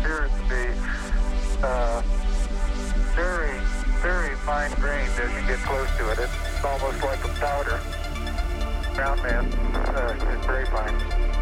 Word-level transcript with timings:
appears 0.00 0.30
to 0.30 0.42
be 0.48 0.66
uh, 1.62 2.02
very, 3.14 3.58
very 4.00 4.34
fine 4.36 4.70
grained 4.72 5.10
as 5.10 5.30
you 5.32 5.48
get 5.48 5.58
close 5.66 5.88
to 5.96 6.10
it. 6.10 6.18
It's 6.18 6.64
almost 6.64 7.02
like 7.02 7.24
a 7.24 7.28
powder. 7.40 7.80
Mountain 8.96 9.24
man, 9.24 9.52
uh, 9.94 10.42
very 10.46 10.66
fine. 10.66 11.37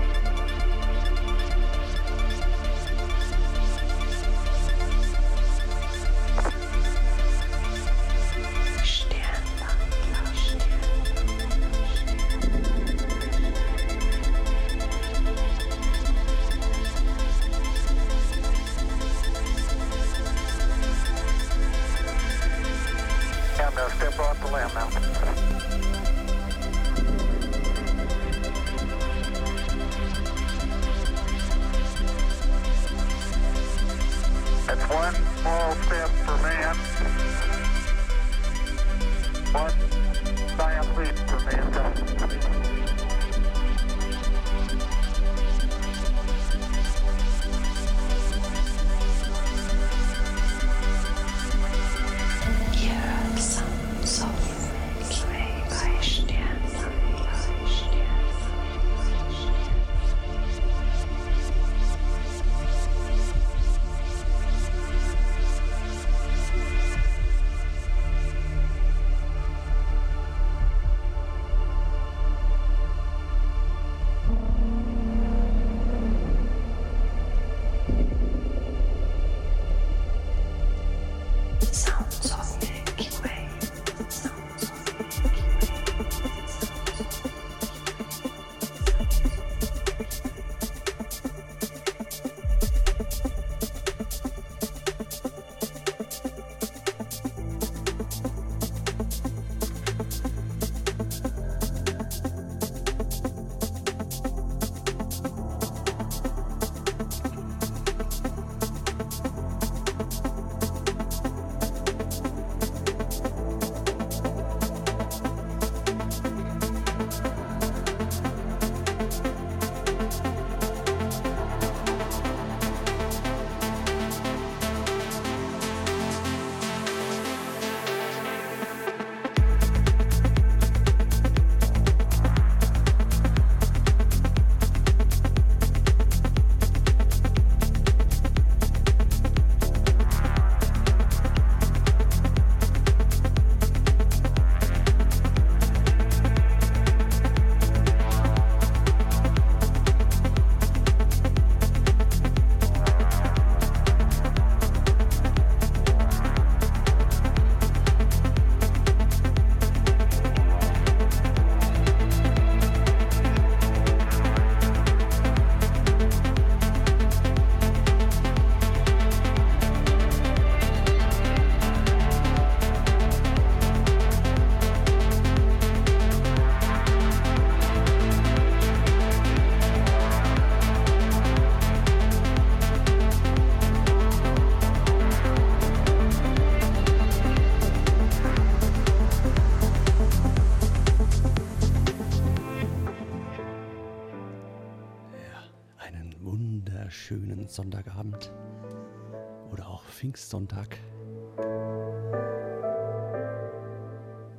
Pfingstsonntag. 200.47 200.79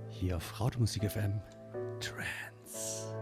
Hier 0.10 0.38
auf 0.38 0.60
Rautemusik 0.60 1.10
FM 1.10 1.42
Trance. 2.00 3.16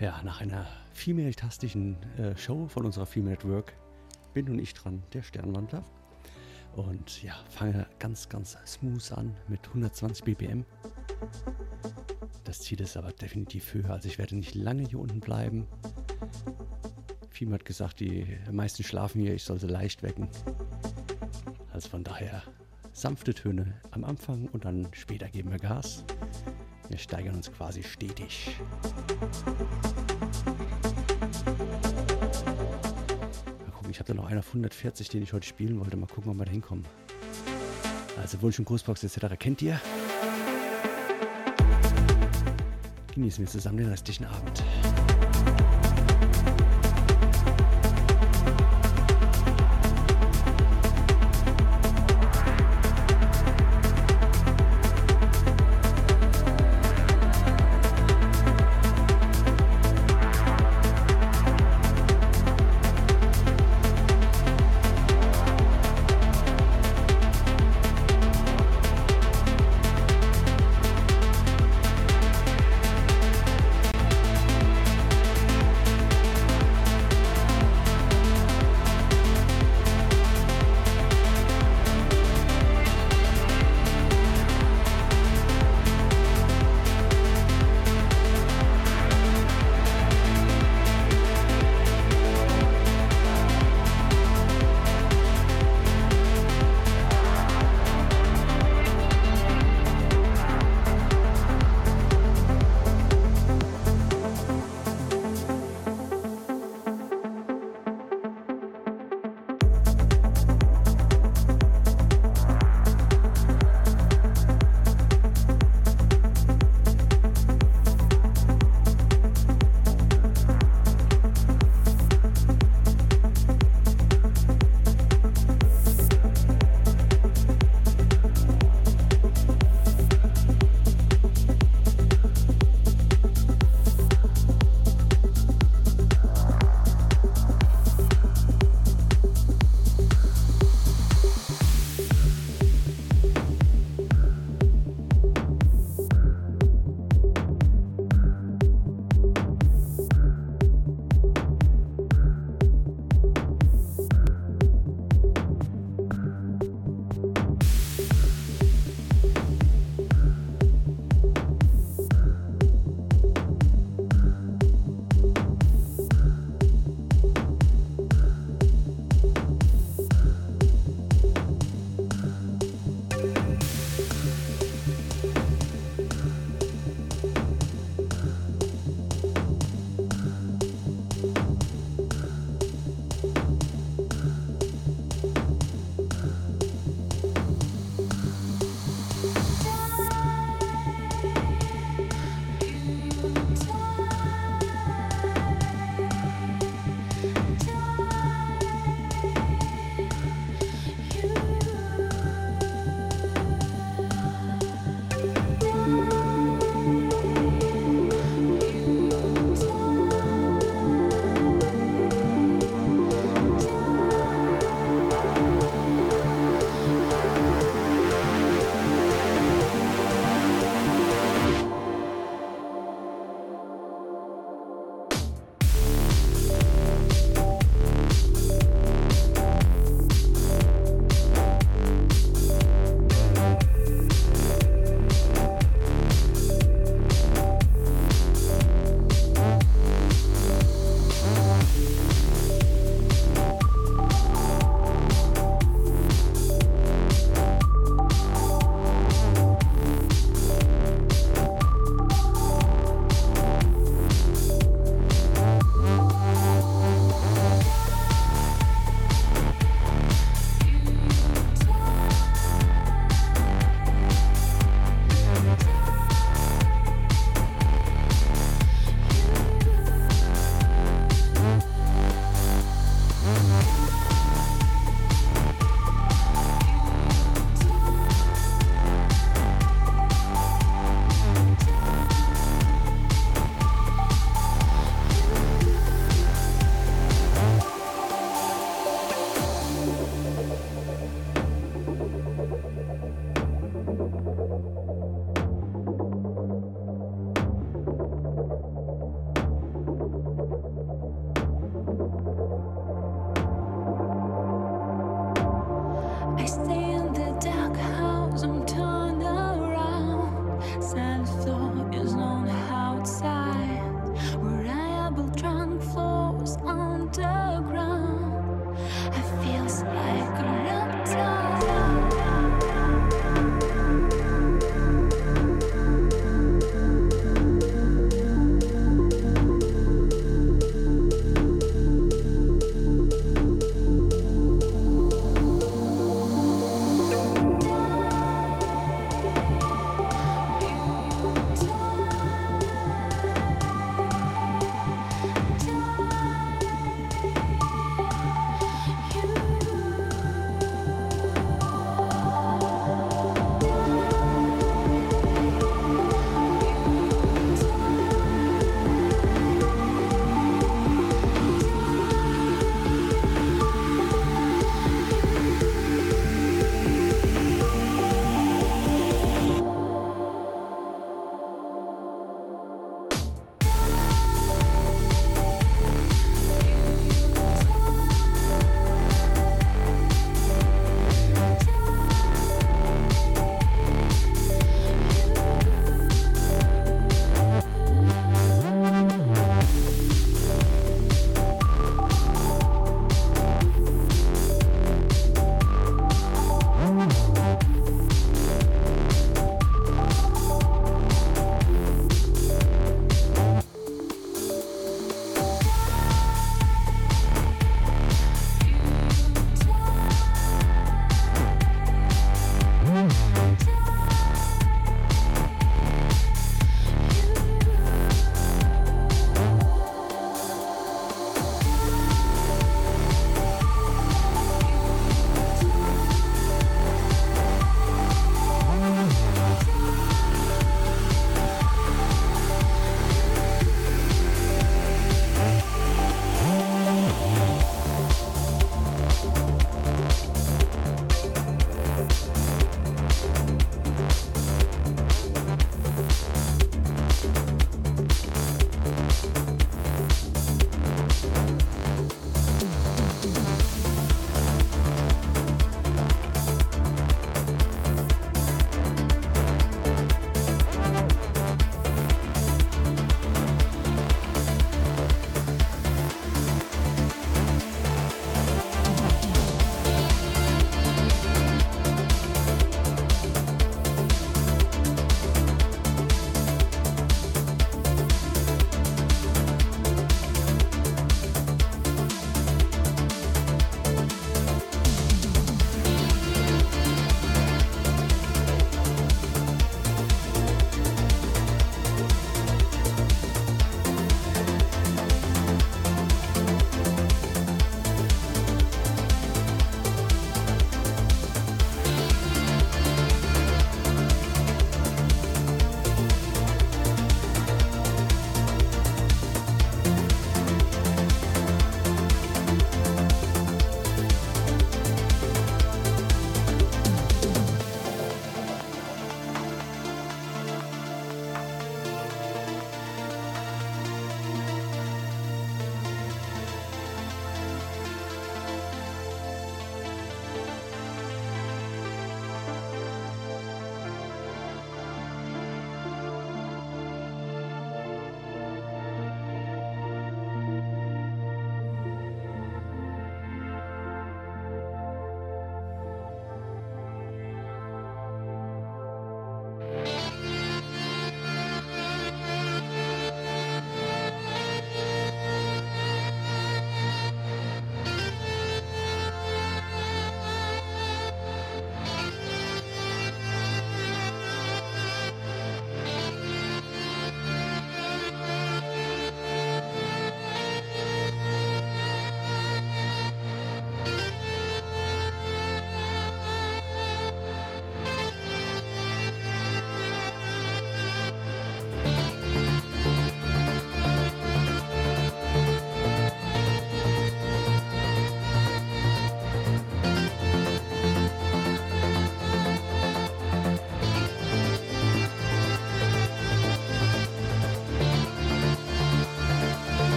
Ja, 0.00 0.22
nach 0.22 0.40
einer 0.40 0.66
female-tastischen 0.92 1.96
äh, 2.18 2.36
Show 2.36 2.68
von 2.68 2.84
unserer 2.86 3.06
Female 3.06 3.32
Network 3.32 3.74
bin 4.32 4.44
nun 4.46 4.58
ich 4.60 4.74
dran, 4.74 5.02
der 5.12 5.22
Sternwandler. 5.22 5.84
Und 6.78 7.24
ja, 7.24 7.34
fange 7.50 7.88
ganz, 7.98 8.28
ganz 8.28 8.56
smooth 8.64 9.10
an 9.10 9.34
mit 9.48 9.66
120 9.66 10.24
BPM. 10.24 10.64
Das 12.44 12.60
Ziel 12.60 12.80
ist 12.80 12.96
aber 12.96 13.10
definitiv 13.10 13.74
höher, 13.74 13.90
also 13.90 14.06
ich 14.06 14.16
werde 14.16 14.36
nicht 14.36 14.54
lange 14.54 14.84
hier 14.84 15.00
unten 15.00 15.18
bleiben. 15.18 15.66
Fiem 17.30 17.52
hat 17.52 17.64
gesagt, 17.64 17.98
die 17.98 18.38
meisten 18.52 18.84
schlafen 18.84 19.20
hier, 19.20 19.34
ich 19.34 19.42
soll 19.42 19.58
sie 19.58 19.66
leicht 19.66 20.04
wecken. 20.04 20.28
Also 21.72 21.88
von 21.88 22.04
daher 22.04 22.44
sanfte 22.92 23.34
Töne 23.34 23.74
am 23.90 24.04
Anfang 24.04 24.48
und 24.52 24.64
dann 24.64 24.86
später 24.92 25.28
geben 25.28 25.50
wir 25.50 25.58
Gas. 25.58 26.04
Wir 26.88 26.98
steigern 26.98 27.34
uns 27.34 27.52
quasi 27.52 27.82
stetig. 27.82 28.56
Ich 33.90 34.00
hatte 34.00 34.14
noch 34.14 34.26
einer 34.26 34.40
auf 34.40 34.48
140, 34.48 35.08
den 35.08 35.22
ich 35.22 35.32
heute 35.32 35.46
spielen 35.46 35.80
wollte. 35.80 35.96
Mal 35.96 36.06
gucken, 36.06 36.30
ob 36.30 36.38
wir 36.38 36.44
da 36.44 36.50
hinkommen. 36.50 36.84
Also 38.20 38.40
Wunsch 38.42 38.58
und 38.58 38.64
Grußbox 38.64 39.04
etc. 39.04 39.36
kennt 39.38 39.62
ihr. 39.62 39.80
Genießen 43.14 43.44
wir 43.44 43.50
zusammen 43.50 43.78
den 43.78 43.88
restlichen 43.88 44.24
Abend. 44.24 44.62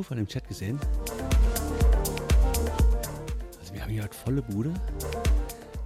Zufall 0.00 0.16
im 0.16 0.26
Chat 0.26 0.48
gesehen. 0.48 0.80
Also 3.58 3.74
wir 3.74 3.82
haben 3.82 3.90
hier 3.90 4.02
heute 4.02 4.16
volle 4.16 4.40
Bude. 4.40 4.72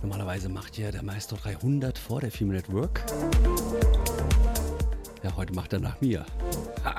Normalerweise 0.03 0.48
macht 0.48 0.79
ja 0.79 0.92
der 0.92 1.03
Meister 1.03 1.35
300 1.35 1.98
vor 1.98 2.20
der 2.20 2.31
Female 2.31 2.59
Network. 2.59 3.03
Ja, 5.24 5.35
heute 5.35 5.53
macht 5.53 5.72
er 5.72 5.81
nach 5.81 6.00
mir. 6.00 6.24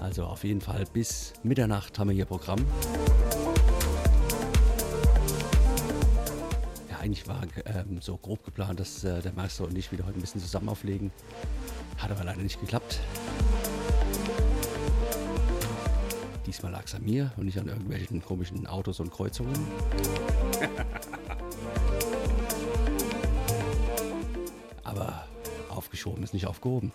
Also 0.00 0.24
auf 0.24 0.42
jeden 0.42 0.60
Fall 0.60 0.84
bis 0.92 1.32
Mitternacht 1.42 1.98
haben 1.98 2.08
wir 2.08 2.14
hier 2.14 2.24
Programm. 2.24 2.58
Ja, 6.90 6.98
eigentlich 6.98 7.28
war 7.28 7.42
ähm, 7.66 8.00
so 8.00 8.16
grob 8.16 8.44
geplant, 8.44 8.80
dass 8.80 9.04
äh, 9.04 9.22
der 9.22 9.32
Meister 9.32 9.64
und 9.64 9.78
ich 9.78 9.92
wieder 9.92 10.04
heute 10.04 10.18
ein 10.18 10.20
bisschen 10.20 10.40
zusammen 10.40 10.68
auflegen. 10.70 11.12
Hat 11.98 12.10
aber 12.10 12.24
leider 12.24 12.42
nicht 12.42 12.60
geklappt. 12.60 12.81
Diesmal 16.52 16.72
lag 16.72 16.84
es 16.84 16.94
an 16.94 17.02
mir 17.02 17.32
und 17.38 17.46
nicht 17.46 17.58
an 17.58 17.66
irgendwelchen 17.66 18.22
komischen 18.22 18.66
Autos 18.66 19.00
und 19.00 19.10
Kreuzungen. 19.10 19.54
aber 24.84 25.24
aufgeschoben 25.70 26.22
ist 26.22 26.34
nicht 26.34 26.46
aufgehoben. 26.46 26.92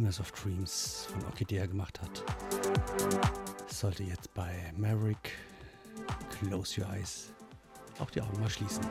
Dreamers 0.00 0.18
of 0.18 0.32
Dreams 0.32 1.08
von 1.12 1.22
Orchidea 1.26 1.66
gemacht 1.66 2.00
hat, 2.00 2.24
sollte 3.66 4.02
jetzt 4.02 4.32
bei 4.32 4.72
Maverick 4.74 5.32
Close 6.30 6.80
Your 6.80 6.88
Eyes 6.90 7.34
auch 7.98 8.08
die 8.08 8.22
Augen 8.22 8.40
mal 8.40 8.48
schließen. 8.48 8.82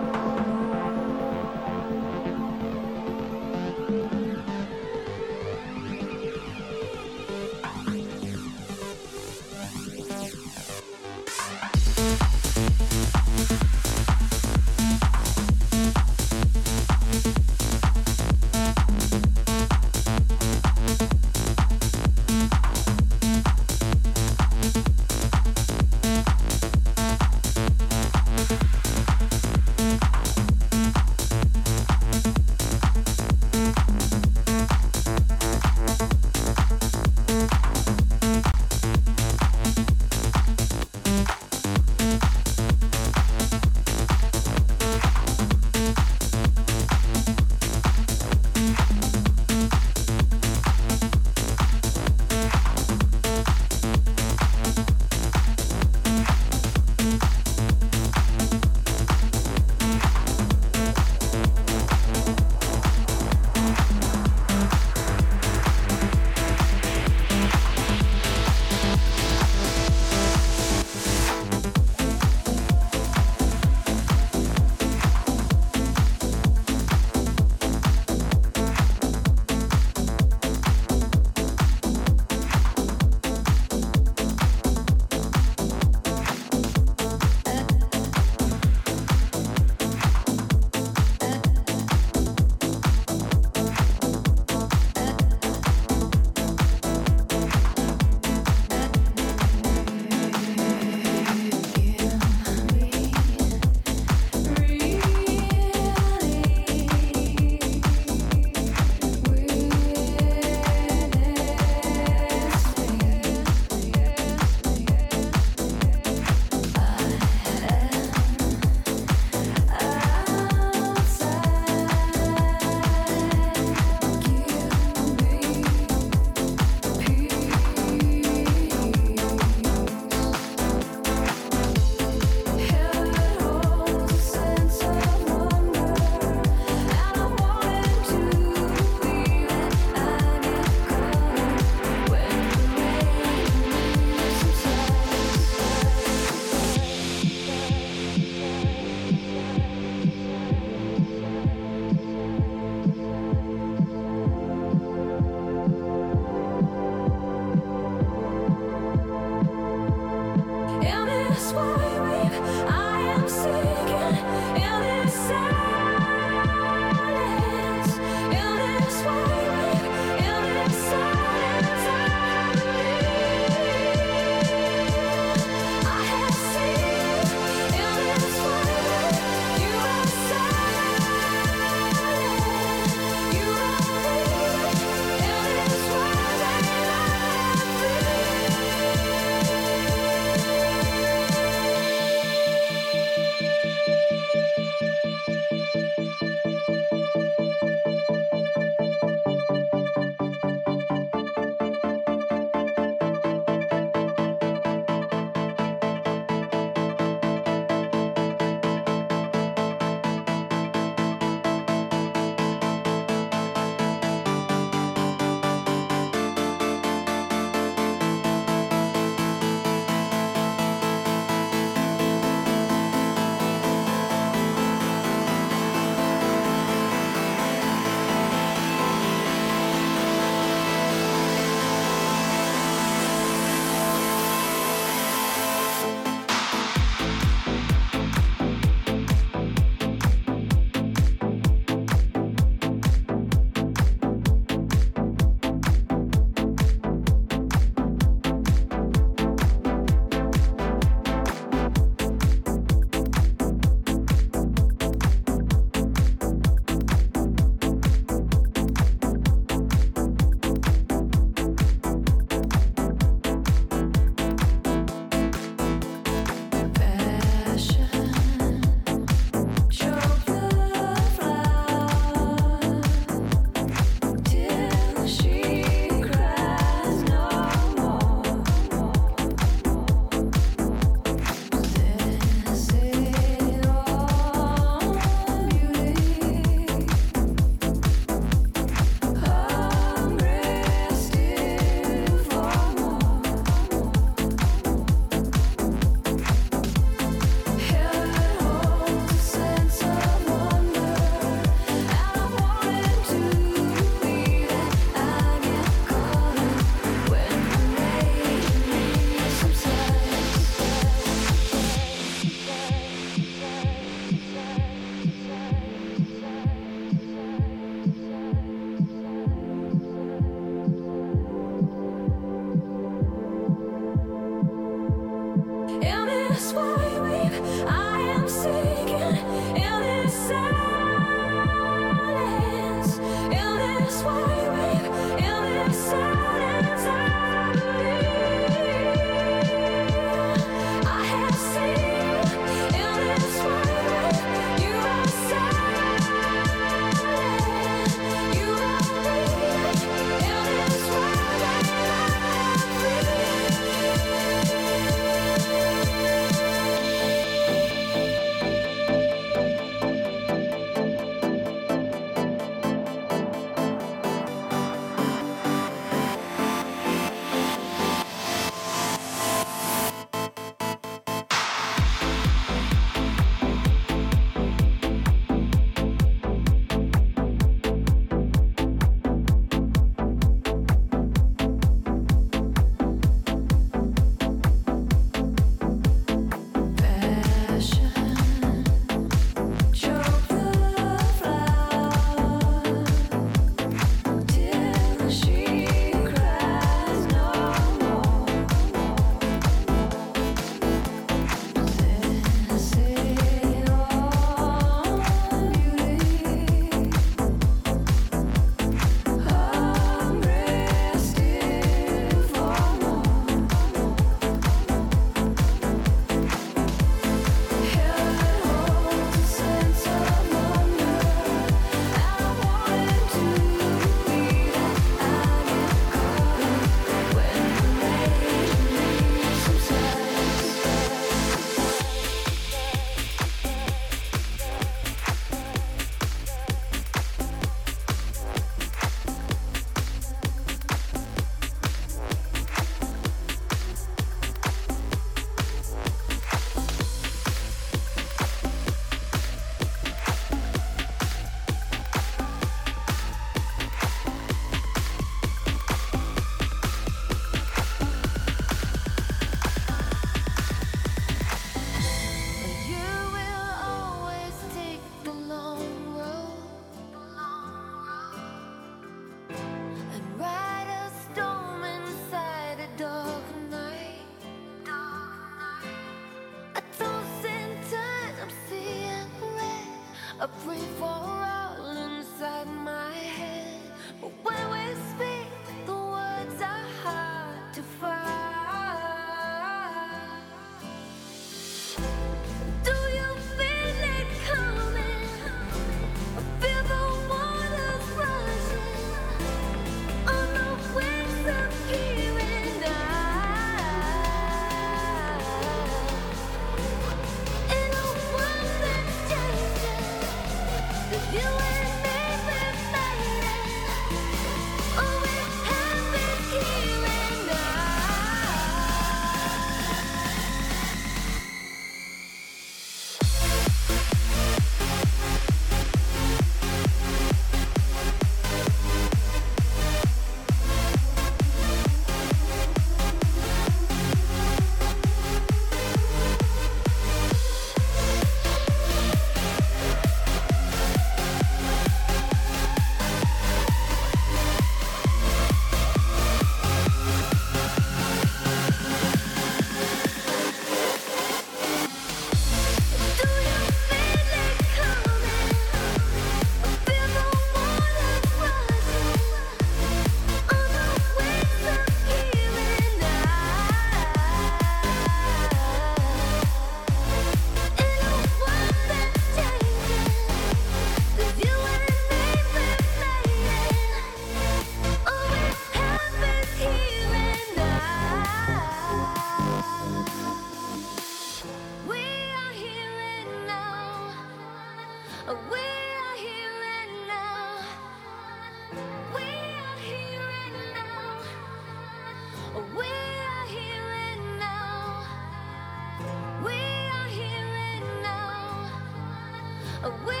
away. 599.63 600.00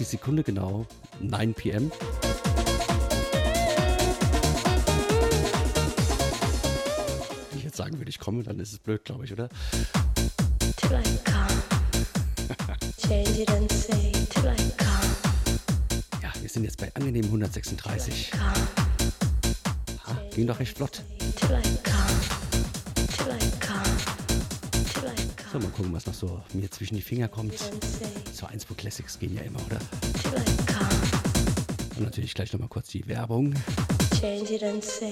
Die 0.00 0.04
Sekunde 0.04 0.42
genau 0.42 0.86
9 1.20 1.54
pm. 1.54 1.92
Wenn 7.50 7.58
ich 7.58 7.64
jetzt 7.64 7.76
sagen 7.76 7.98
würde, 7.98 8.08
ich 8.10 8.18
komme, 8.18 8.42
dann 8.42 8.58
ist 8.60 8.72
es 8.72 8.78
blöd, 8.78 9.04
glaube 9.04 9.24
ich, 9.24 9.32
oder? 9.32 9.48
till 10.76 10.92
I 10.92 11.18
come. 11.24 11.62
Change 12.98 13.42
it 13.42 13.50
and 13.50 13.70
say 13.72 14.12
till 14.30 14.44
I 14.46 14.56
come, 14.76 16.22
Ja, 16.22 16.32
wir 16.40 16.48
sind 16.48 16.64
jetzt 16.64 16.78
bei 16.78 16.90
angenehm 16.94 17.24
136. 17.26 18.30
come, 18.30 18.42
Ah, 20.06 20.16
ging 20.34 20.46
doch 20.46 20.58
recht 20.58 20.76
flott. 20.76 21.02
till 21.36 21.50
I 21.50 21.62
come, 21.82 22.39
So, 25.52 25.58
mal 25.58 25.68
gucken, 25.70 25.92
was 25.92 26.06
noch 26.06 26.14
so 26.14 26.40
mir 26.52 26.70
zwischen 26.70 26.94
die 26.94 27.02
Finger 27.02 27.26
kommt. 27.28 27.52
and 27.60 27.84
say 27.84 28.06
So 28.32 28.46
1 28.46 28.64
Pro 28.64 28.74
Classics 28.74 29.18
gehen 29.18 29.34
ja 29.34 29.42
immer, 29.42 29.58
oder? 29.66 29.78
Und 31.96 32.04
natürlich 32.04 32.34
gleich 32.34 32.52
nochmal 32.52 32.68
kurz 32.68 32.88
die 32.88 33.06
Werbung. 33.08 33.52
change 34.20 34.54
it 34.54 34.62
and 34.62 34.84
say 34.84 35.10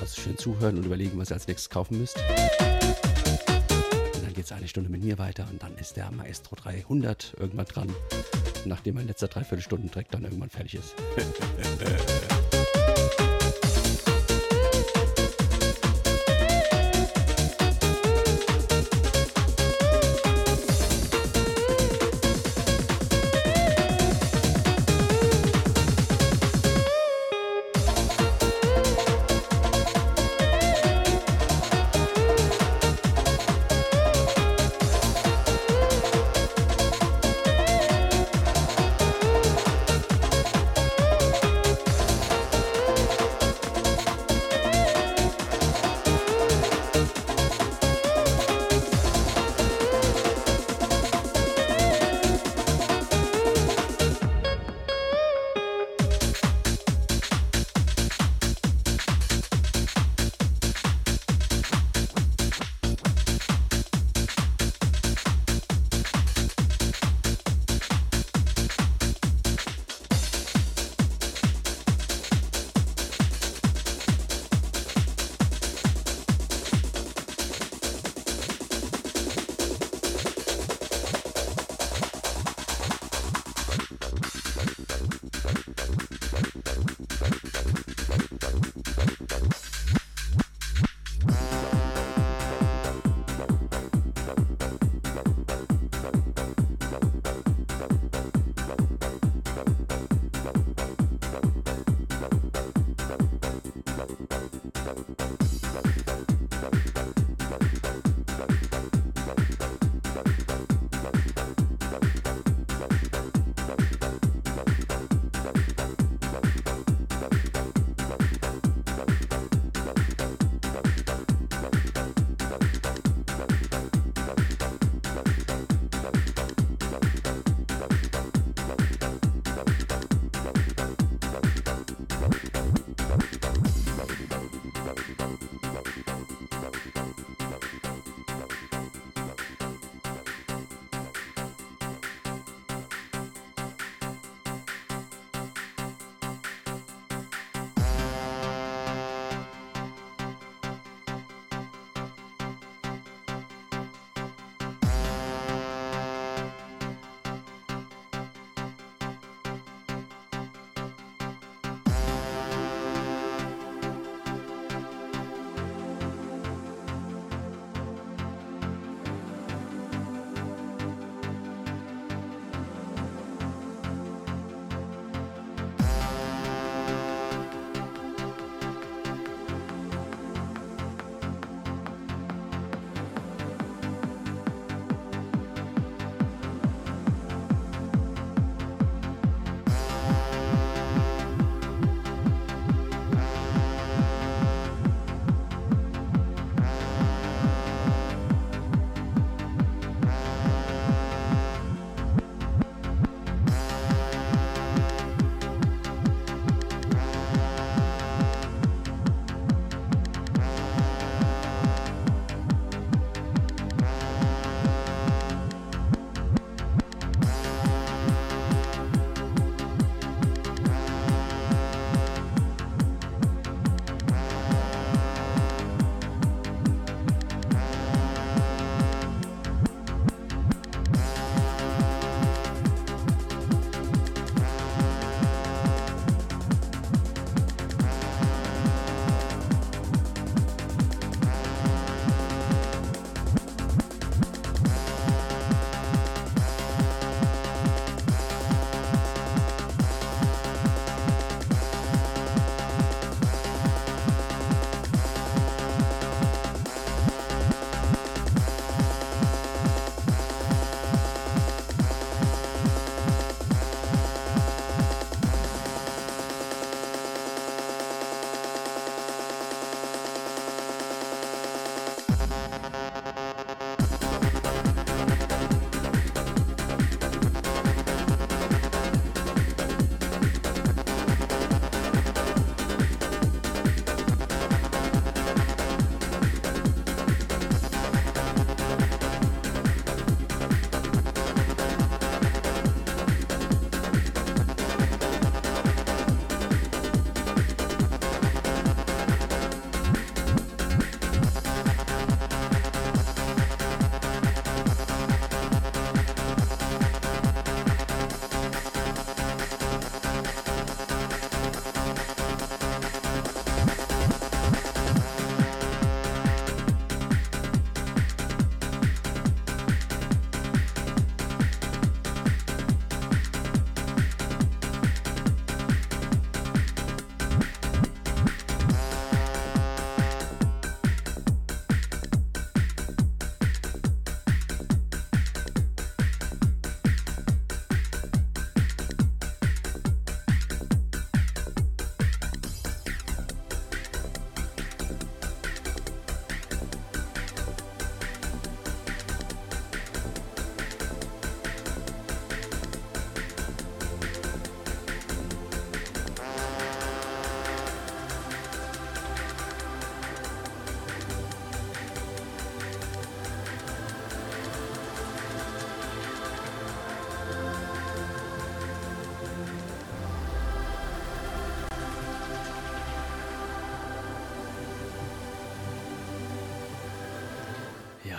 Also 0.00 0.20
schön 0.20 0.38
zuhören 0.38 0.78
und 0.78 0.86
überlegen, 0.86 1.18
was 1.18 1.30
ihr 1.30 1.34
als 1.34 1.48
nächstes 1.48 1.68
kaufen 1.68 1.98
müsst. 1.98 2.16
Und 4.14 4.22
dann 4.24 4.32
geht 4.34 4.44
es 4.44 4.52
eine 4.52 4.68
Stunde 4.68 4.88
mit 4.88 5.02
mir 5.02 5.18
weiter 5.18 5.48
und 5.50 5.60
dann 5.62 5.76
ist 5.78 5.96
der 5.96 6.10
Maestro 6.12 6.54
300 6.56 7.34
irgendwann 7.40 7.66
dran. 7.66 7.94
Nachdem 8.64 8.94
mein 8.94 9.08
letzter 9.08 9.26
Dreiviertelstunden-Track 9.26 10.10
dann 10.12 10.22
irgendwann 10.22 10.50
fertig 10.50 10.76
ist. 10.76 10.94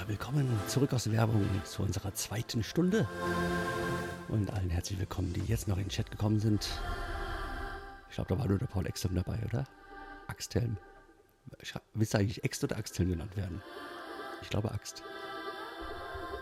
willkommen 0.08 0.60
zurück 0.68 0.92
aus 0.94 1.06
der 1.06 1.14
Werbung 1.14 1.48
zu 1.64 1.82
unserer 1.82 2.14
zweiten 2.14 2.64
Stunde. 2.64 3.08
Und 4.28 4.52
allen 4.52 4.70
herzlich 4.70 5.00
willkommen, 5.00 5.32
die 5.34 5.42
jetzt 5.42 5.68
noch 5.68 5.78
in 5.78 5.86
den 5.86 5.90
Chat 5.90 6.12
gekommen 6.12 6.40
sind. 6.40 6.68
Ich 8.10 8.16
glaube, 8.16 8.34
da 8.34 8.40
war 8.40 8.48
nur 8.48 8.60
der 8.60 8.66
Paul 8.66 8.86
Extelm 8.86 9.16
dabei, 9.16 9.40
oder? 9.46 9.66
Axthelm. 10.28 10.78
Willst 11.94 12.14
du 12.14 12.18
eigentlich 12.18 12.44
Ext 12.44 12.64
oder 12.64 12.78
Axthelm 12.78 13.10
genannt 13.10 13.38
werden? 13.38 13.62
Ich 14.42 14.50
glaube 14.50 14.72
Axt. 14.72 15.04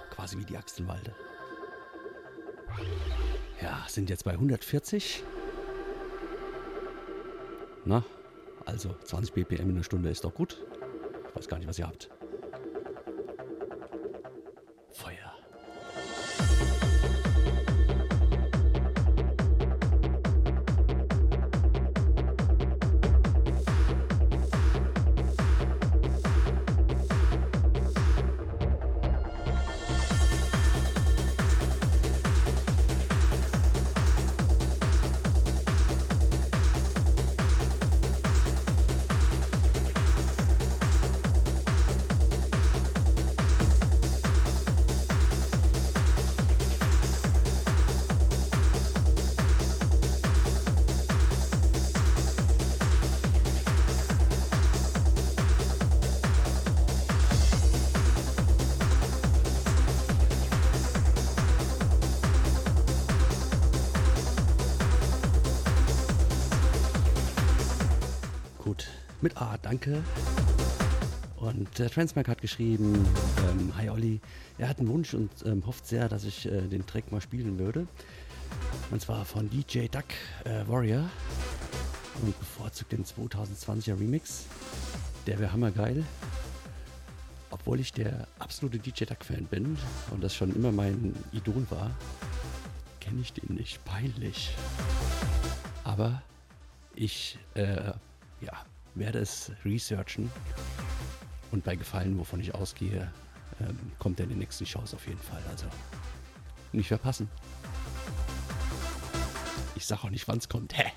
Quasi 0.10 0.38
wie 0.38 0.46
die 0.46 0.58
Axt 0.58 0.80
im 0.80 0.88
Walde. 0.88 1.14
Ja, 3.62 3.86
sind 3.88 4.10
jetzt 4.10 4.24
bei 4.24 4.32
140. 4.32 5.24
Na, 7.86 8.04
also 8.66 8.96
20 9.04 9.34
BPM 9.34 9.70
in 9.70 9.76
einer 9.76 9.84
Stunde 9.84 10.10
ist 10.10 10.24
doch 10.24 10.34
gut. 10.34 10.64
Ich 11.30 11.36
weiß 11.36 11.48
gar 11.48 11.58
nicht, 11.58 11.68
was 11.68 11.78
ihr 11.78 11.88
habt. 11.88 12.10
Feuer. 14.94 15.21
Mit 69.72 69.88
A, 69.88 69.92
danke. 69.92 70.04
Und 71.38 71.80
der 71.80 71.90
Transmac 71.90 72.28
hat 72.28 72.42
geschrieben, 72.42 72.94
ähm, 73.50 73.76
hi 73.76 73.90
Olli, 73.90 74.20
er 74.58 74.70
hat 74.70 74.80
einen 74.80 74.90
Wunsch 74.90 75.14
und 75.14 75.32
ähm, 75.46 75.66
hofft 75.66 75.88
sehr, 75.88 76.08
dass 76.08 76.24
ich 76.24 76.46
äh, 76.46 76.62
den 76.68 76.86
Track 76.86 77.12
mal 77.12 77.22
spielen 77.22 77.58
würde. 77.58 77.88
Und 78.92 79.02
zwar 79.02 79.26
von 79.26 79.50
DJ 79.50 79.88
Duck 79.88 80.06
äh, 80.44 80.68
Warrior 80.68 81.10
und 82.22 82.38
bevorzugt 82.40 82.92
den 82.92 83.04
2020er 83.04 84.00
Remix. 84.00 84.46
Der 85.26 85.40
wäre 85.40 85.52
hammergeil. 85.52 86.04
Obwohl 87.50 87.80
ich 87.80 87.92
der 87.92 88.28
absolute 88.40 88.78
DJ 88.78 89.06
Duck-Fan 89.06 89.46
bin 89.46 89.78
und 90.12 90.24
das 90.24 90.36
schon 90.36 90.56
immer 90.56 90.72
mein 90.72 91.16
Idol 91.34 91.66
war, 91.70 91.92
kenne 93.00 93.22
ich 93.22 93.34
den 93.34 93.56
nicht. 93.56 93.84
Peinlich. 93.84 94.56
Aber 95.84 96.22
ich 96.96 97.40
äh, 97.56 97.92
ja, 98.42 98.66
werde 98.96 99.20
es 99.20 99.52
researchen 99.64 100.32
und 101.52 101.64
bei 101.64 101.76
Gefallen, 101.76 102.18
wovon 102.18 102.40
ich 102.40 102.54
ausgehe, 102.56 103.12
ähm, 103.60 103.78
kommt 104.00 104.20
er 104.20 104.24
in 104.24 104.30
den 104.30 104.40
nächsten 104.40 104.66
Shows 104.66 104.94
auf 104.94 105.08
jeden 105.08 105.20
Fall. 105.20 105.42
Also 105.50 105.66
nicht 106.72 106.88
verpassen. 106.88 107.30
Ich 109.76 109.86
sag 109.86 110.04
auch 110.04 110.10
nicht, 110.10 110.28
wann 110.28 110.38
es 110.38 110.48
kommt. 110.48 110.78
Hä? 110.78 110.92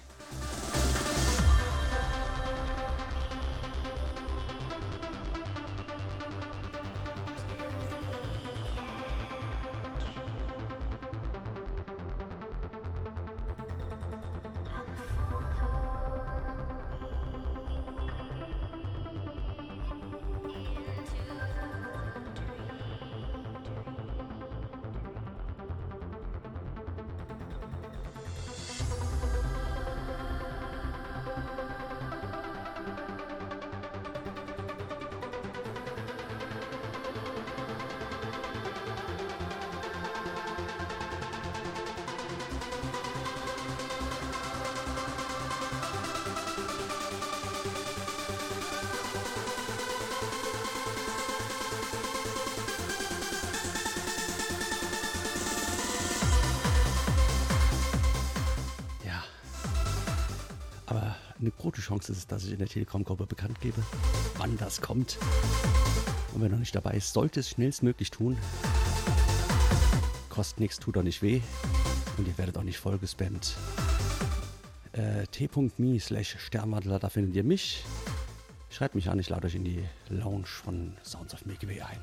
Gebe, 63.64 63.82
wann 64.36 64.56
das 64.58 64.80
kommt. 64.82 65.16
Und 66.34 66.42
wer 66.42 66.50
noch 66.50 66.58
nicht 66.58 66.74
dabei 66.74 66.92
ist, 66.92 67.14
sollte 67.14 67.40
es 67.40 67.48
schnellstmöglich 67.48 68.10
tun. 68.10 68.36
Kostet 70.28 70.60
nichts, 70.60 70.78
tut 70.78 70.98
auch 70.98 71.02
nicht 71.02 71.22
weh. 71.22 71.40
Und 72.18 72.28
ihr 72.28 72.36
werdet 72.36 72.58
auch 72.58 72.62
nicht 72.62 72.78
vollgespammt. 72.78 73.56
Äh, 74.92 75.26
t.me 75.28 75.98
slash 75.98 76.36
Sternwadler, 76.38 76.98
da 76.98 77.08
findet 77.08 77.34
ihr 77.36 77.44
mich. 77.44 77.84
Schreibt 78.68 78.94
mich 78.94 79.08
an, 79.08 79.18
ich 79.18 79.30
lade 79.30 79.46
euch 79.46 79.54
in 79.54 79.64
die 79.64 79.82
Lounge 80.08 80.46
von 80.46 80.96
Sounds 81.02 81.32
of 81.32 81.46
Milky 81.46 81.66
Way 81.66 81.80
ein. 81.80 82.00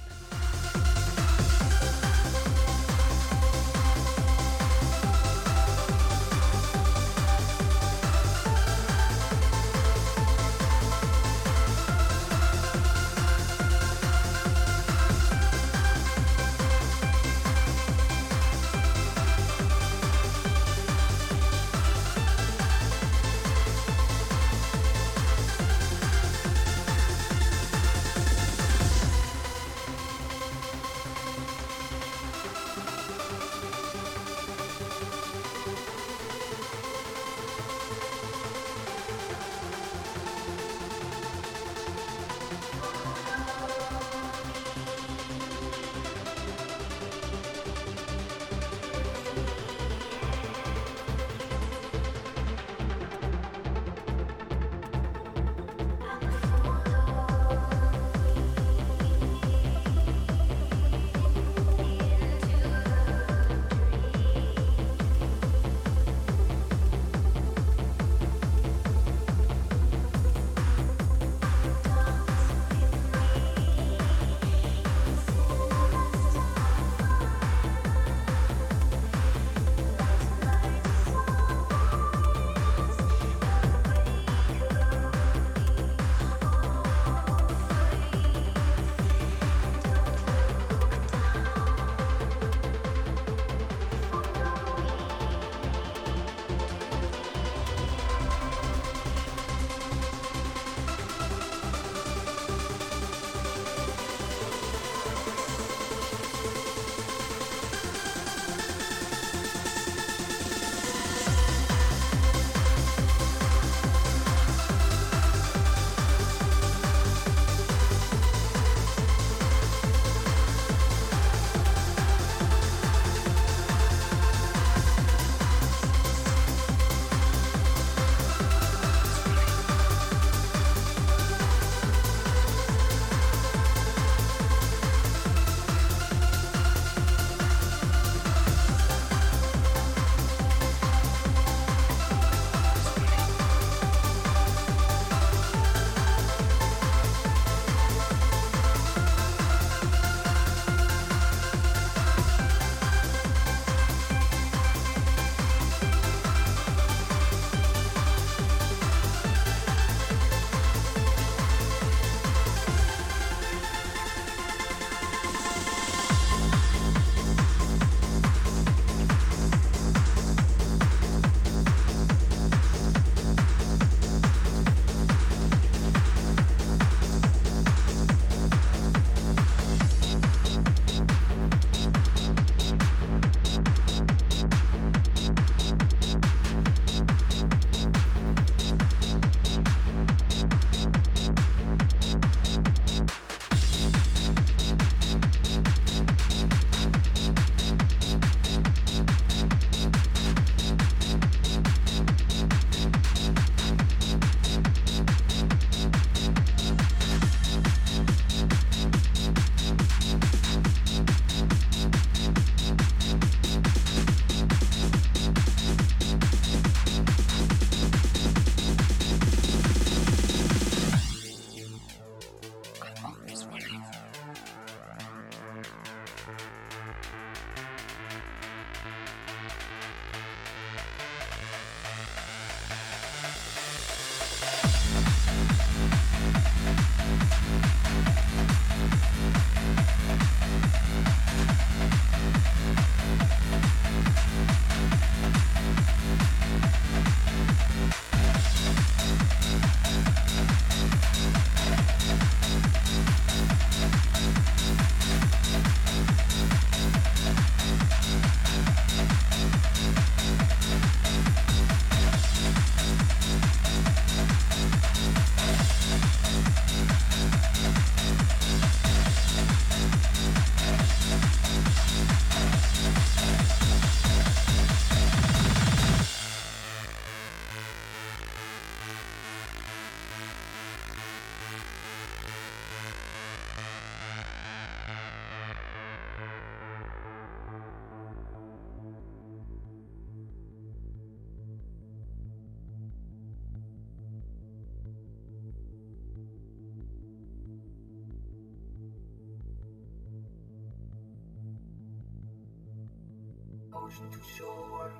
Ocean 303.91 304.09
to 304.11 304.19
shore, 304.37 304.91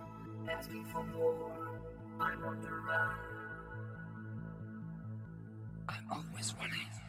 asking 0.50 0.84
for 0.86 1.04
more. 1.16 1.70
I'm 2.20 2.44
on 2.44 2.62
the 2.62 2.70
run. 2.70 3.16
I'm 5.90 6.06
always 6.12 6.54
running. 6.60 7.01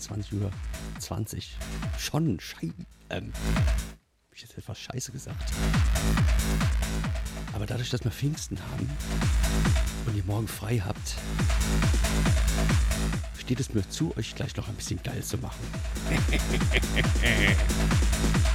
20 0.00 0.32
Uhr 0.34 0.50
20. 1.00 1.56
Schon 1.98 2.40
scheiße. 2.40 2.86
Ähm, 3.10 3.32
hab 3.34 4.34
ich 4.34 4.42
jetzt 4.42 4.56
etwas 4.56 4.78
scheiße 4.78 5.12
gesagt. 5.12 5.52
Aber 7.52 7.66
dadurch, 7.66 7.90
dass 7.90 8.04
wir 8.04 8.10
Pfingsten 8.10 8.58
haben 8.60 8.88
und 10.06 10.16
ihr 10.16 10.24
morgen 10.24 10.48
frei 10.48 10.78
habt, 10.78 11.16
steht 13.38 13.60
es 13.60 13.74
mir 13.74 13.88
zu, 13.88 14.16
euch 14.16 14.34
gleich 14.34 14.56
noch 14.56 14.68
ein 14.68 14.74
bisschen 14.74 15.02
geil 15.02 15.22
zu 15.22 15.38
machen. 15.38 15.60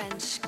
French 0.00 0.39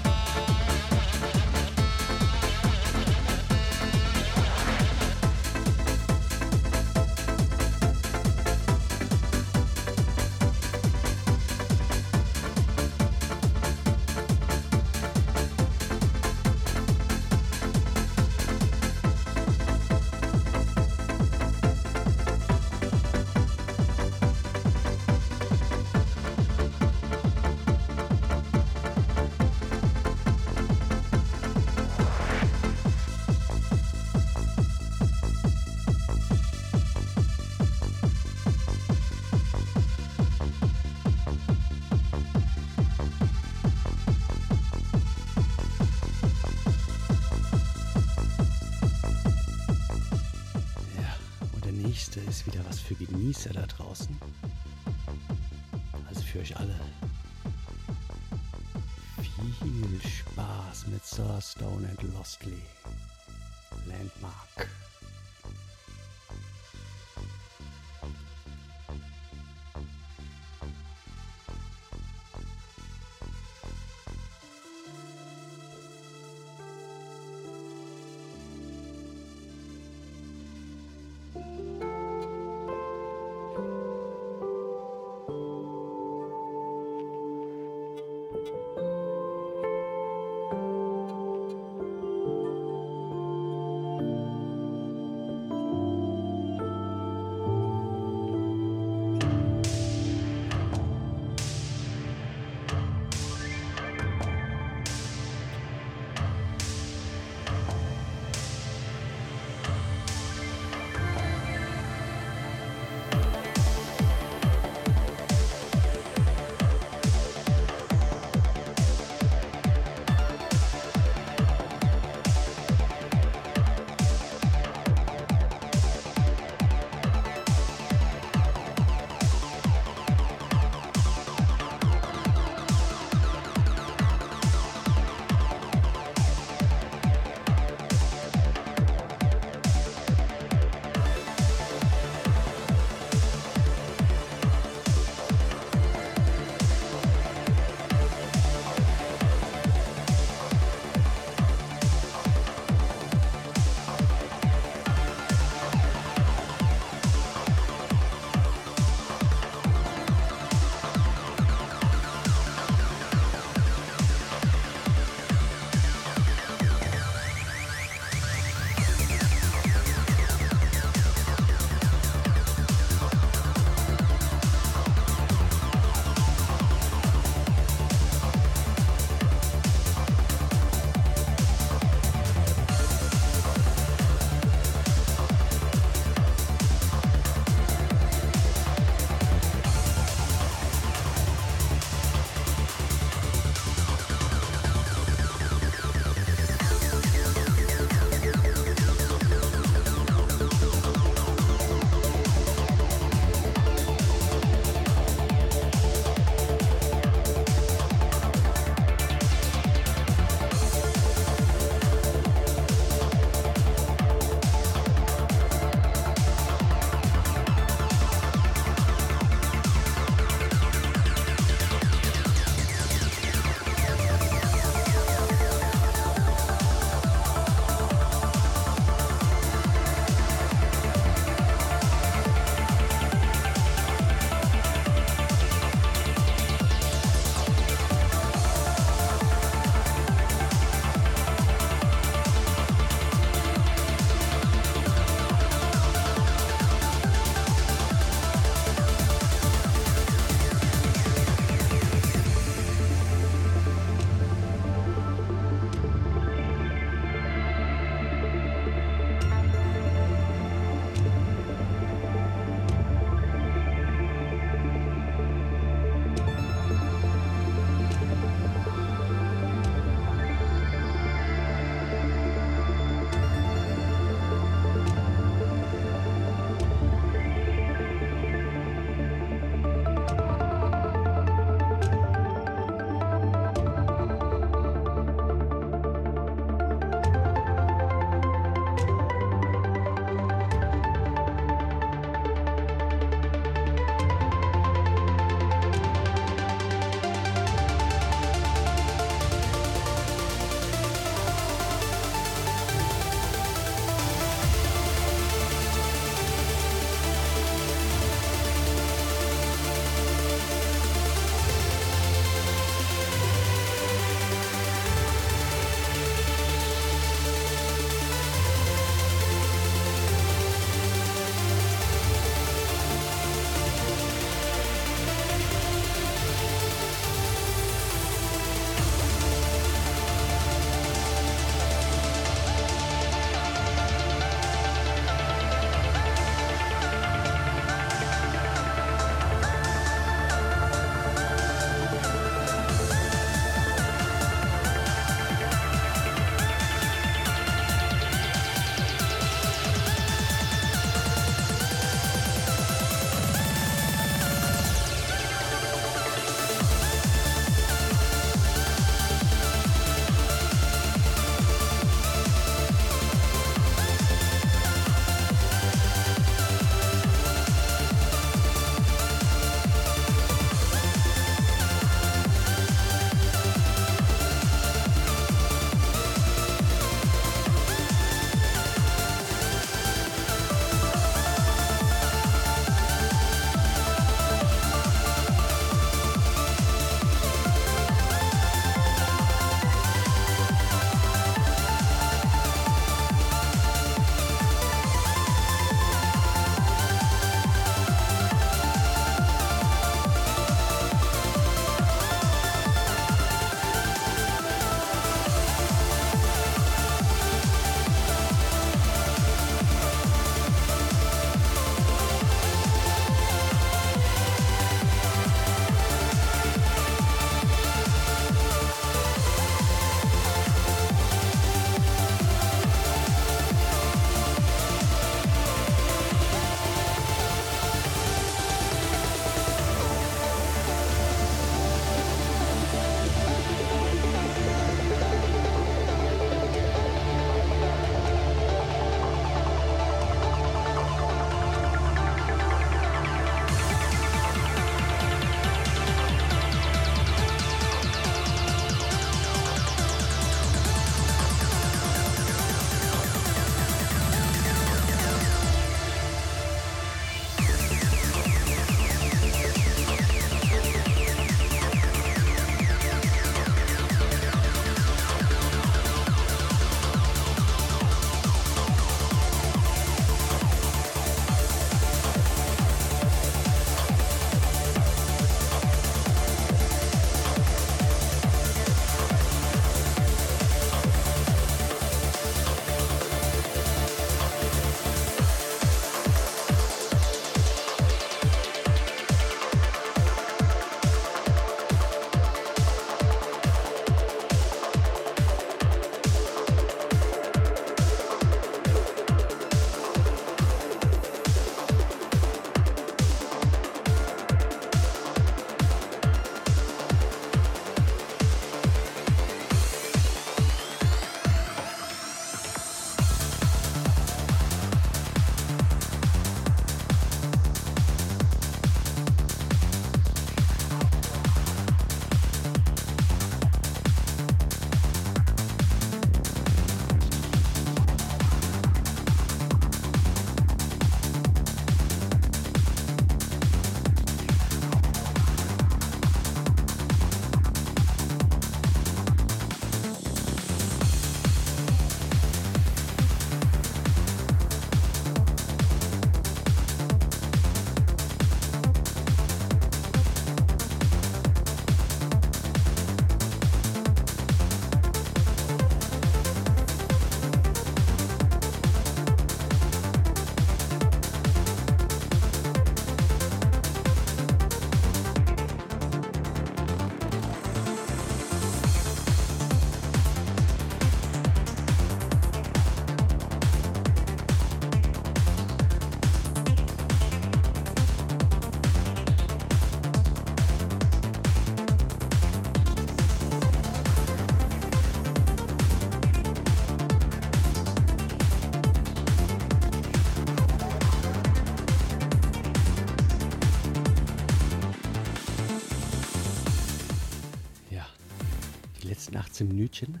im 599.40 599.48
Nütchen. 599.48 600.00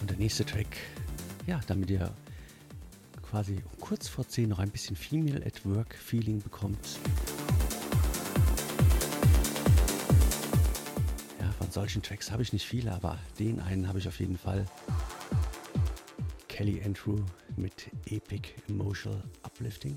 Und 0.00 0.10
der 0.10 0.16
nächste 0.16 0.44
Track, 0.44 0.76
ja, 1.46 1.60
damit 1.66 1.90
ihr 1.90 2.12
quasi 3.22 3.62
kurz 3.78 4.08
vor 4.08 4.26
10 4.26 4.48
noch 4.48 4.58
ein 4.58 4.70
bisschen 4.70 4.96
Female 4.96 5.44
at 5.44 5.64
Work 5.64 5.94
Feeling 5.94 6.40
bekommt. 6.40 6.98
Ja, 11.40 11.52
von 11.52 11.70
solchen 11.70 12.02
Tracks 12.02 12.30
habe 12.30 12.42
ich 12.42 12.52
nicht 12.52 12.66
viele, 12.66 12.92
aber 12.92 13.18
den 13.38 13.60
einen 13.60 13.86
habe 13.86 13.98
ich 13.98 14.08
auf 14.08 14.18
jeden 14.18 14.36
Fall. 14.36 14.66
Kelly 16.48 16.82
Andrew 16.84 17.18
mit 17.56 17.90
Epic 18.06 18.50
Emotional 18.68 19.22
Uplifting. 19.42 19.96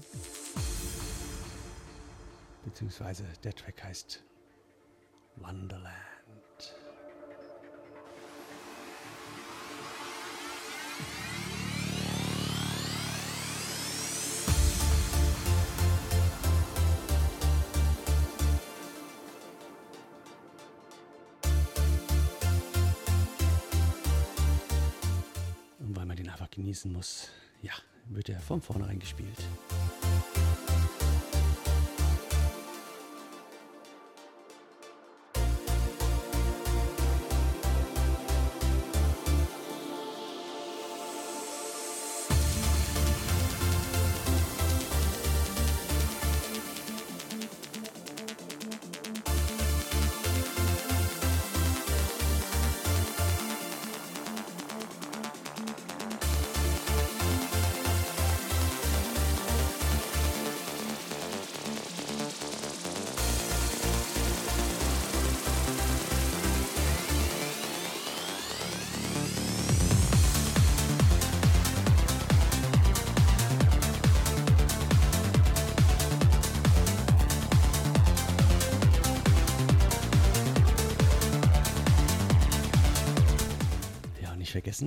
Beziehungsweise 2.64 3.24
der 3.44 3.54
Track 3.54 3.84
heißt 3.84 4.24
Wonderland. 5.38 5.94
Und 25.80 25.96
weil 25.96 26.06
man 26.06 26.16
den 26.16 26.30
einfach 26.30 26.50
genießen 26.50 26.92
muss, 26.92 27.30
ja, 27.62 27.74
wird 28.10 28.30
er 28.30 28.40
von 28.40 28.62
vornherein 28.62 29.00
gespielt. 29.00 29.38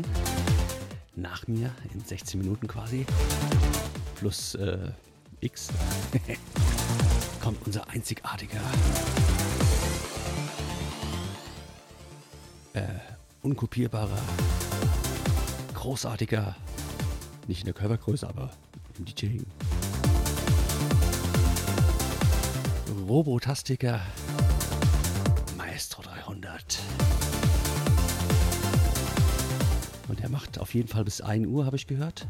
Vergessen, 0.03 0.05
nach 1.15 1.47
mir 1.47 1.71
in 1.93 2.05
16 2.05 2.41
Minuten 2.41 2.67
quasi, 2.67 3.07
plus 4.17 4.55
äh, 4.57 4.91
X, 5.41 5.69
kommt 7.43 7.65
unser 7.67 7.89
einzigartiger, 7.89 8.61
äh, 12.75 12.83
unkopierbarer, 13.43 14.19
großartiger, 15.75 16.57
nicht 17.47 17.61
in 17.61 17.67
der 17.67 17.75
Körpergröße, 17.75 18.29
aber 18.29 18.51
im 18.99 19.05
DJing, 19.05 19.47
Robotastiker 23.09 24.01
Maestro 25.57 26.03
300. 26.03 26.79
Und 30.09 30.21
er 30.21 30.29
macht 30.29 30.59
auf 30.59 30.75
jeden 30.75 30.89
Fall 30.89 31.05
bis 31.05 31.21
1 31.21 31.47
Uhr, 31.47 31.67
habe 31.67 31.77
ich 31.77 31.87
gehört. 31.87 32.27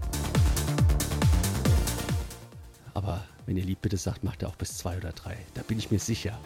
Aber 2.95 3.23
wenn 3.45 3.57
ihr 3.57 3.65
lieb 3.65 3.83
bitte 3.83 3.97
sagt, 3.97 4.25
macht 4.25 4.43
er 4.43 4.49
auch 4.49 4.57
bis 4.57 4.79
2 4.79 4.97
oder 4.97 5.13
3. 5.13 5.37
Da 5.55 5.63
bin 5.63 5.79
ich 5.79 5.91
mir 5.91 5.99
sicher. 5.99 6.39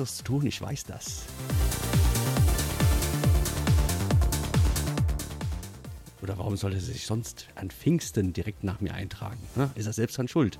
Besseres 0.00 0.16
zu 0.16 0.24
tun, 0.24 0.46
ich 0.46 0.62
weiß 0.62 0.84
das. 0.84 1.24
Oder 6.22 6.38
warum 6.38 6.56
sollte 6.56 6.78
er 6.78 6.82
sich 6.82 7.04
sonst 7.04 7.48
an 7.54 7.70
Pfingsten 7.70 8.32
direkt 8.32 8.64
nach 8.64 8.80
mir 8.80 8.94
eintragen? 8.94 9.38
ne? 9.56 9.70
Ist 9.74 9.84
er 9.84 9.92
selbst 9.92 10.16
dran 10.16 10.26
schuld? 10.26 10.58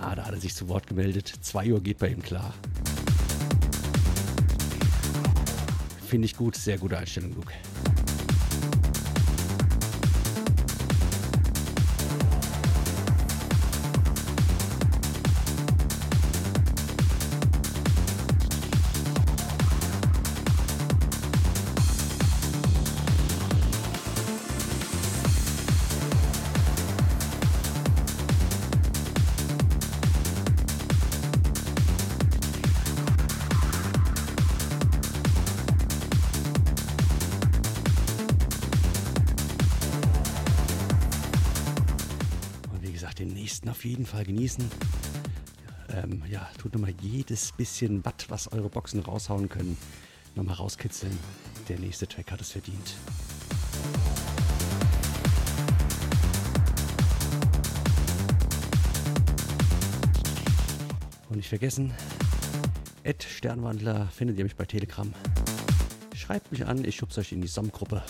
Ah, 0.00 0.14
da 0.14 0.26
hat 0.26 0.32
er 0.32 0.40
sich 0.40 0.54
zu 0.54 0.68
Wort 0.68 0.86
gemeldet. 0.86 1.32
2 1.40 1.72
Uhr 1.72 1.80
geht 1.80 1.98
bei 1.98 2.08
ihm 2.08 2.22
klar. 2.22 2.54
Finde 6.06 6.26
ich 6.26 6.36
gut, 6.36 6.54
sehr 6.54 6.78
gute 6.78 6.98
Einstellung, 6.98 7.34
Luke. 7.34 7.52
Jedes 47.32 47.50
bisschen 47.52 48.04
Watt, 48.04 48.26
was 48.28 48.52
eure 48.52 48.68
Boxen 48.68 49.00
raushauen 49.00 49.48
können, 49.48 49.78
nochmal 50.34 50.56
rauskitzeln. 50.56 51.18
Der 51.66 51.78
nächste 51.78 52.06
Track 52.06 52.30
hat 52.30 52.42
es 52.42 52.52
verdient. 52.52 52.94
Und 61.30 61.36
nicht 61.36 61.48
vergessen, 61.48 61.94
Ed 63.02 63.22
Sternwandler 63.22 64.08
findet 64.08 64.36
ihr 64.36 64.44
mich 64.44 64.56
bei 64.56 64.66
Telegram. 64.66 65.10
Schreibt 66.14 66.52
mich 66.52 66.66
an, 66.66 66.84
ich 66.84 66.96
schub's 66.96 67.16
euch 67.16 67.32
in 67.32 67.40
die 67.40 67.48
SAM-Gruppe. 67.48 68.02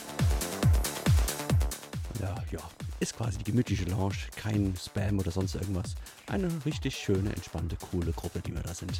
Ja, 2.21 2.35
ja, 2.51 2.59
ist 2.99 3.17
quasi 3.17 3.39
die 3.39 3.45
gemütliche 3.45 3.85
Lounge, 3.85 4.17
kein 4.35 4.75
Spam 4.77 5.21
oder 5.21 5.31
sonst 5.31 5.55
irgendwas. 5.55 5.95
Eine 6.33 6.49
richtig 6.65 6.97
schöne, 6.97 7.31
entspannte, 7.31 7.77
coole 7.77 8.11
Gruppe, 8.13 8.41
die 8.41 8.55
wir 8.55 8.63
da 8.63 8.73
sind. 8.73 8.99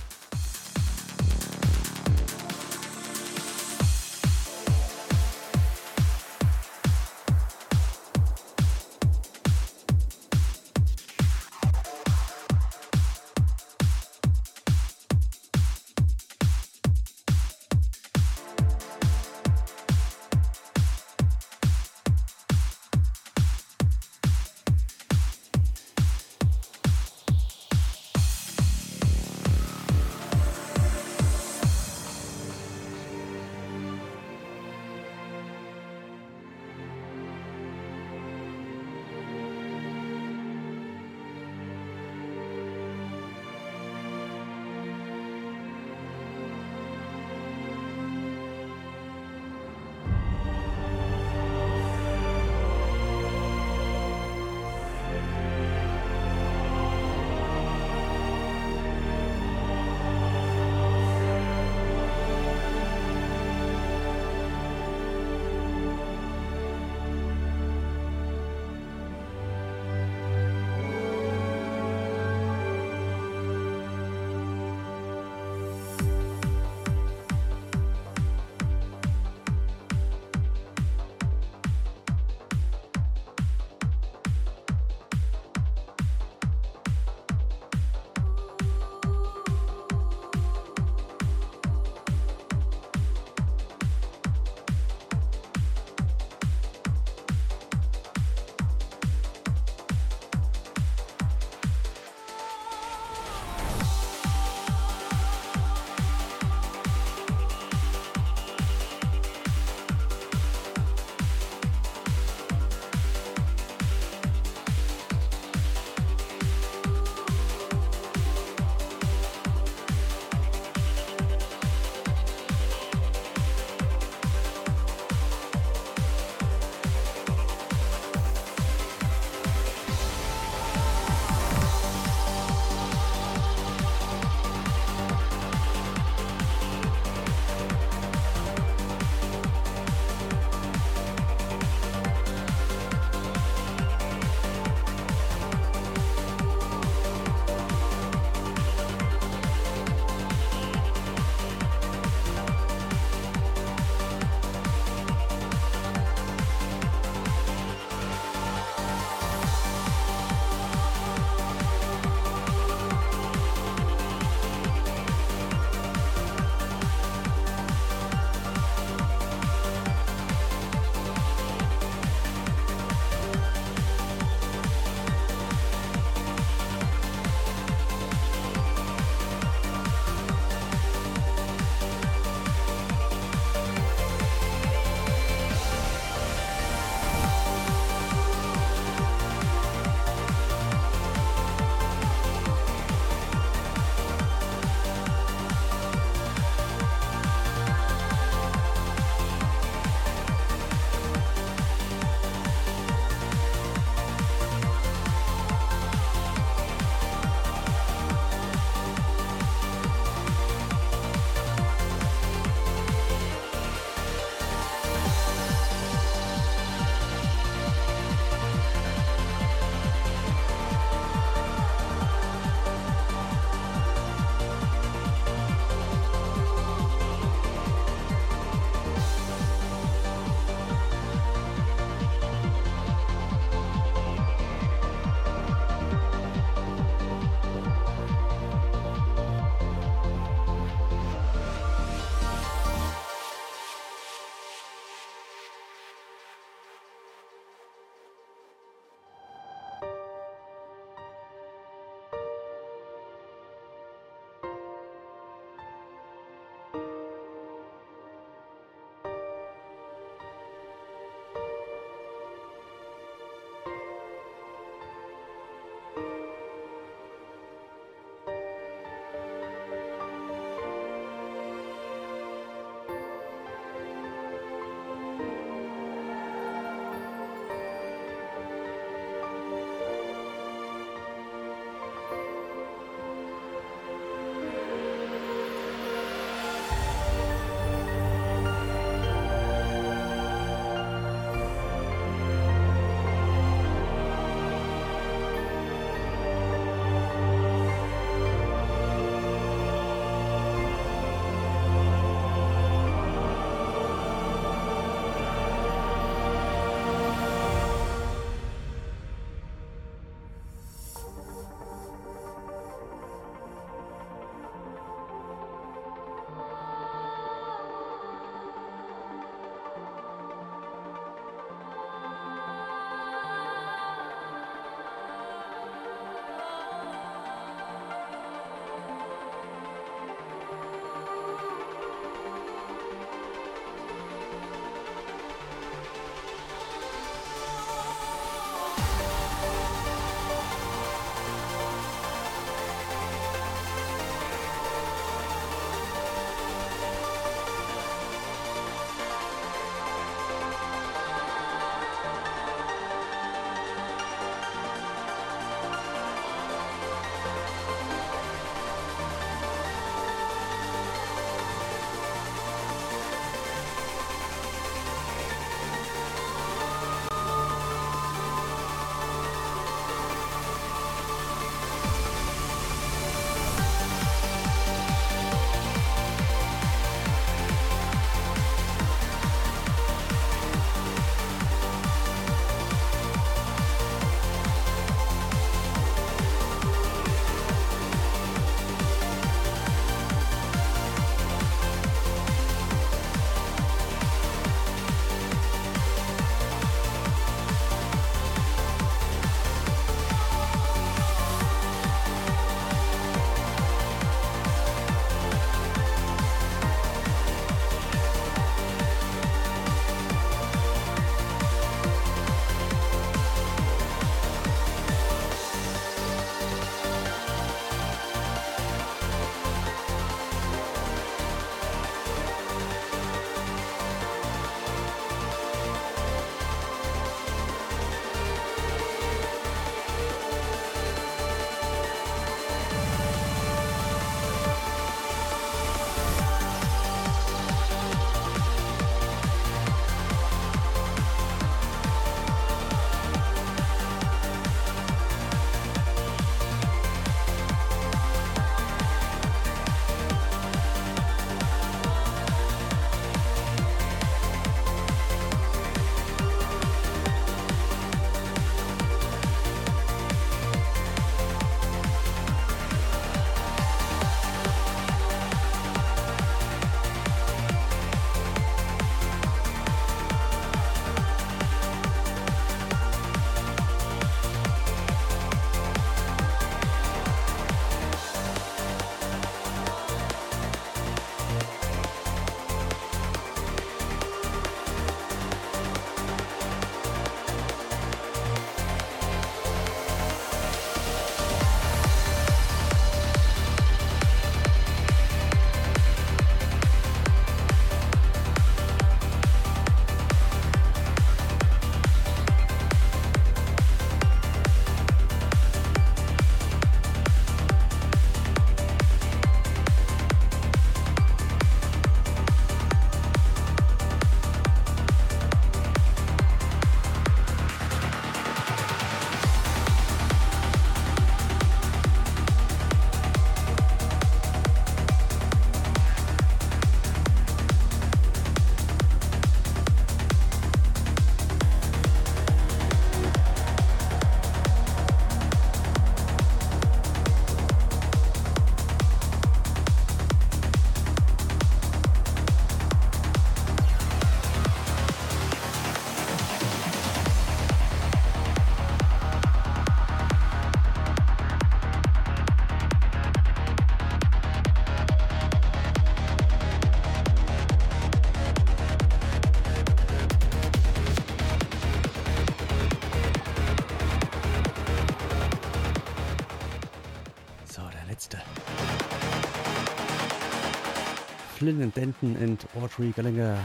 And 571.49 571.75
Denton 571.75 572.17
and 572.21 572.39
Audrey 572.55 572.93
Gallagher. 572.93 573.37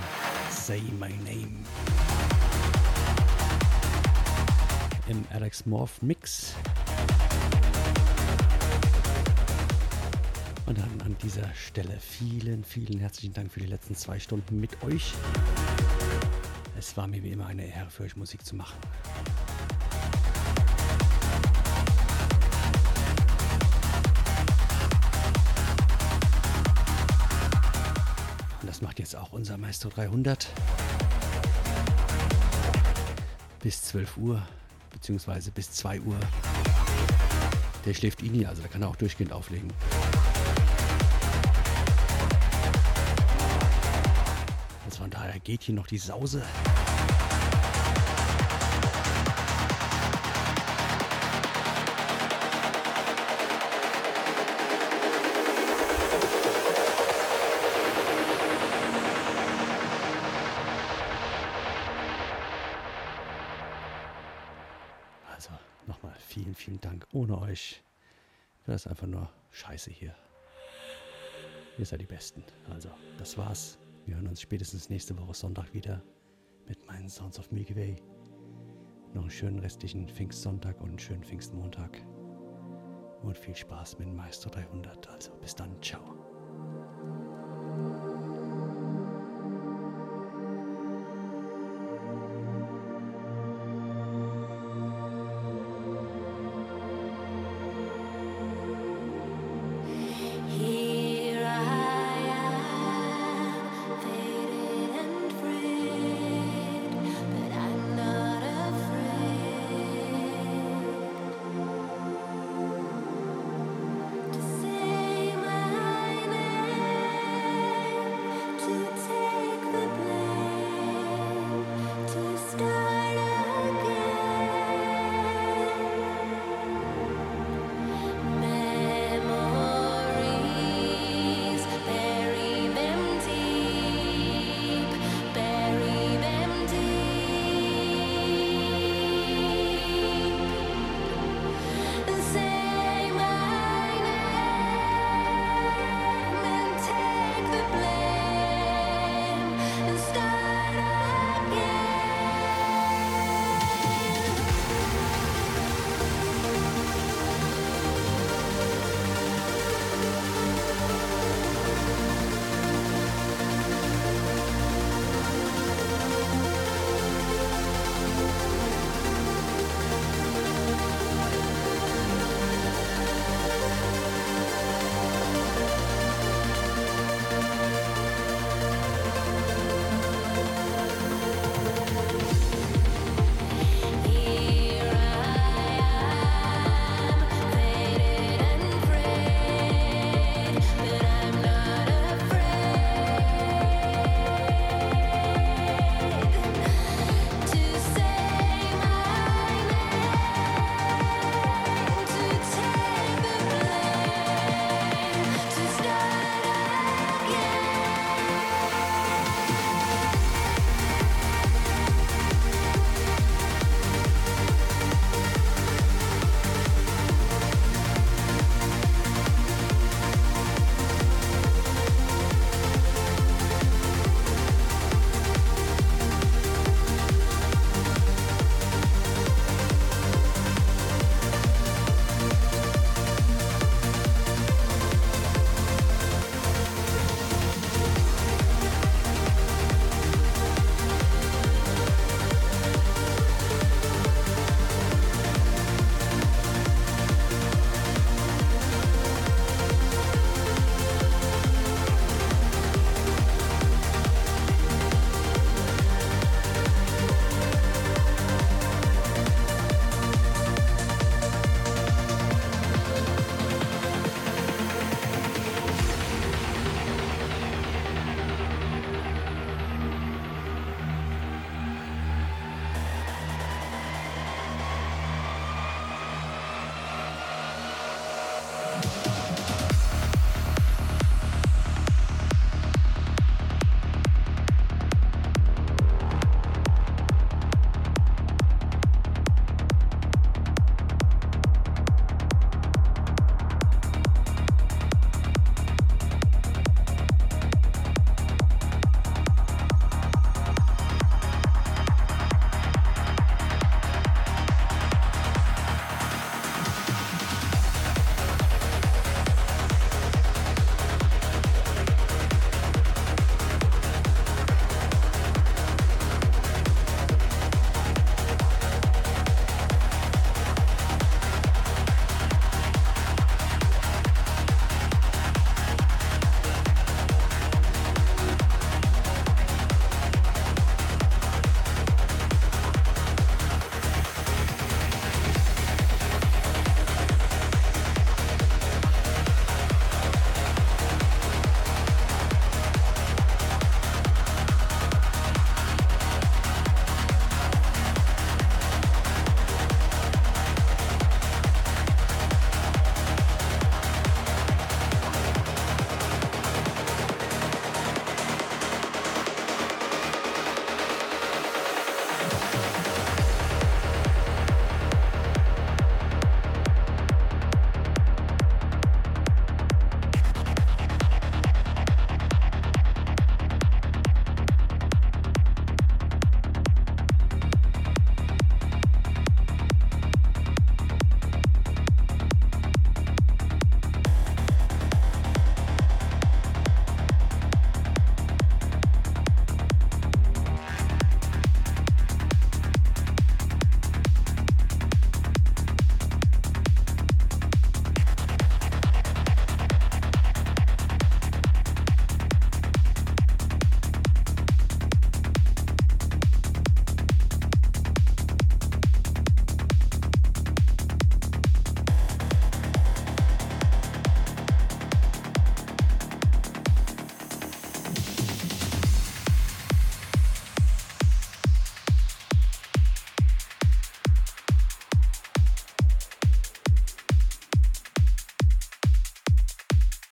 Say 0.51 0.83
my 0.99 1.09
name. 1.25 1.65
Im 5.07 5.25
Alex 5.33 5.65
Morph 5.65 5.99
Mix. 6.03 6.53
Und 10.67 10.77
dann 10.77 11.01
an 11.03 11.15
dieser 11.23 11.51
Stelle 11.55 11.97
vielen, 11.99 12.63
vielen 12.63 12.99
herzlichen 12.99 13.33
Dank 13.33 13.51
für 13.51 13.61
die 13.61 13.65
letzten 13.65 13.95
zwei 13.95 14.19
Stunden 14.19 14.59
mit 14.59 14.83
euch. 14.83 15.13
Es 16.77 16.95
war 16.97 17.07
mir 17.07 17.23
wie 17.23 17.31
immer 17.31 17.47
eine 17.47 17.65
Ehre 17.65 17.89
für 17.89 18.03
euch 18.03 18.15
Musik 18.15 18.45
zu 18.45 18.55
machen. 18.55 18.77
Das 28.77 28.83
macht 28.83 28.99
jetzt 28.99 29.15
auch 29.15 29.31
unser 29.31 29.57
Maestro 29.57 29.89
300. 29.89 30.47
Bis 33.59 33.81
12 33.81 34.17
Uhr, 34.17 34.47
beziehungsweise 34.91 35.49
bis 35.49 35.71
2 35.71 36.01
Uhr. 36.01 36.15
Der 37.87 37.95
schläft 37.95 38.21
eh 38.21 38.29
nie, 38.29 38.45
also 38.45 38.61
da 38.61 38.67
kann 38.67 38.83
er 38.83 38.89
auch 38.89 38.95
durchgehend 38.95 39.33
auflegen. 39.33 39.73
Also 44.85 44.99
von 44.99 45.09
daher 45.09 45.39
geht 45.39 45.63
hier 45.63 45.73
noch 45.73 45.87
die 45.87 45.97
Sause. 45.97 46.43
Es 68.77 68.87
einfach 68.87 69.07
nur 69.07 69.29
scheiße 69.51 69.91
hier. 69.91 70.15
Ihr 71.77 71.85
seid 71.85 72.01
die 72.01 72.05
Besten. 72.05 72.43
Also, 72.69 72.89
das 73.17 73.37
war's. 73.37 73.77
Wir 74.05 74.15
hören 74.15 74.27
uns 74.27 74.41
spätestens 74.41 74.89
nächste 74.89 75.17
Woche 75.17 75.33
Sonntag 75.33 75.73
wieder 75.73 76.01
mit 76.67 76.85
meinen 76.87 77.09
Sounds 77.09 77.37
of 77.39 77.51
Milky 77.51 77.75
Way. 77.75 77.95
Noch 79.13 79.23
einen 79.23 79.31
schönen 79.31 79.59
restlichen 79.59 80.07
Pfingstsonntag 80.07 80.79
und 80.81 80.89
einen 80.89 80.99
schönen 80.99 81.23
Pfingstmontag. 81.23 82.01
Und 83.23 83.37
viel 83.37 83.55
Spaß 83.55 83.99
mit 83.99 84.13
Meister 84.13 84.49
300. 84.49 85.09
Also 85.09 85.31
bis 85.37 85.55
dann. 85.55 85.81
Ciao. 85.81 86.26